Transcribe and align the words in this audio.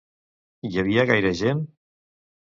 Hi 0.69 0.79
havia 0.83 1.03
gaire 1.11 1.33
gent? 1.41 1.61